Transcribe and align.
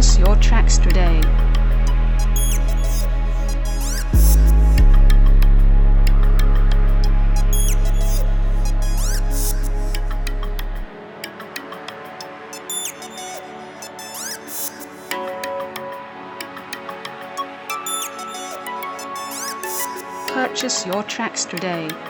Purchase 0.00 0.18
your 0.18 0.36
tracks 0.36 0.78
today. 0.78 1.20
Purchase 20.28 20.86
your 20.86 21.02
tracks 21.02 21.44
today. 21.44 22.09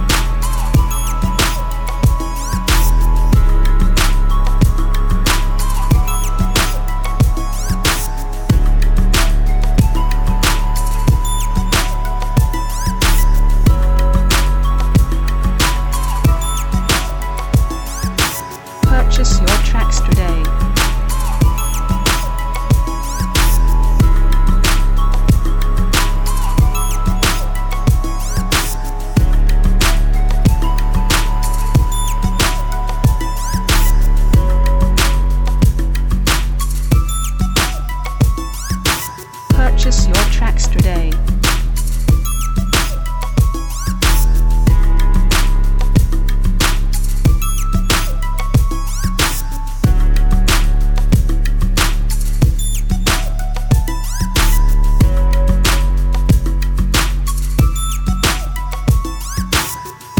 Purchase 39.91 40.07
your 40.07 40.15
tracks 40.31 40.67
today. 40.67 41.11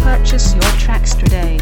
Purchase 0.02 0.54
your 0.54 0.62
tracks 0.80 1.14
today. 1.14 1.60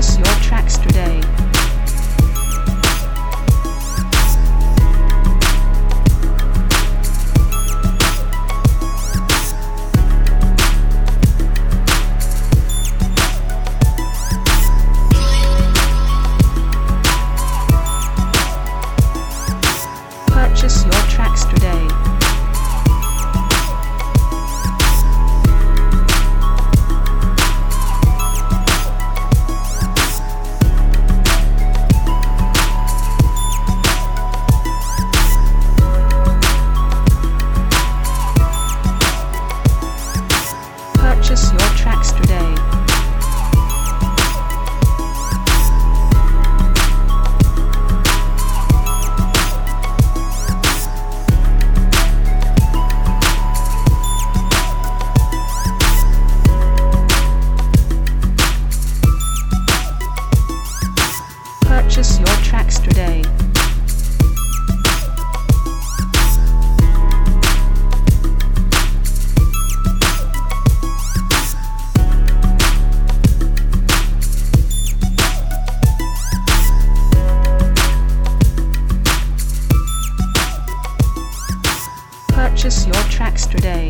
purchase 0.00 0.16
your 0.16 0.34
tracks 0.36 0.78
today. 0.78 1.20
Purchase 20.28 20.82
your 20.84 20.92
tracks 21.10 21.44
today. 21.44 22.19
your 82.92 83.04
tracks 83.04 83.46
today. 83.46 83.88